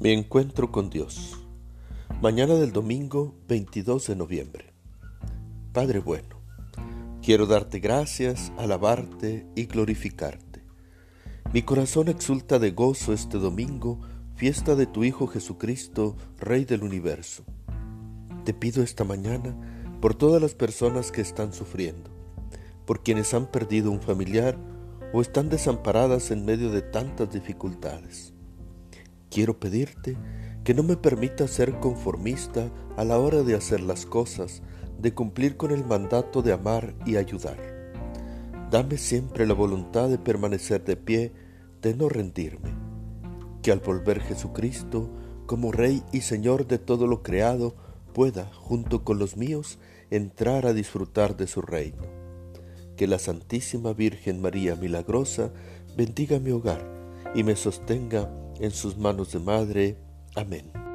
[0.00, 1.40] Mi encuentro con Dios.
[2.22, 4.72] Mañana del domingo 22 de noviembre.
[5.72, 6.40] Padre bueno,
[7.20, 10.62] quiero darte gracias, alabarte y glorificarte.
[11.52, 13.98] Mi corazón exulta de gozo este domingo,
[14.36, 17.42] fiesta de tu Hijo Jesucristo, Rey del universo.
[18.44, 19.56] Te pido esta mañana
[20.00, 22.08] por todas las personas que están sufriendo,
[22.86, 24.56] por quienes han perdido un familiar
[25.12, 28.37] o están desamparadas en medio de tantas dificultades
[29.30, 30.16] Quiero pedirte
[30.64, 34.62] que no me permita ser conformista a la hora de hacer las cosas,
[34.98, 37.56] de cumplir con el mandato de amar y ayudar.
[38.70, 41.32] Dame siempre la voluntad de permanecer de pie,
[41.80, 42.70] de no rendirme.
[43.62, 45.08] Que al volver Jesucristo,
[45.46, 47.76] como Rey y Señor de todo lo creado,
[48.12, 49.78] pueda, junto con los míos,
[50.10, 52.02] entrar a disfrutar de su reino.
[52.96, 55.52] Que la Santísima Virgen María Milagrosa
[55.96, 56.84] bendiga mi hogar
[57.34, 58.28] y me sostenga
[58.60, 59.96] en sus manos de madre.
[60.34, 60.87] Amén.